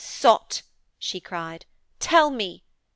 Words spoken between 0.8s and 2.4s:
she cried. 'Tell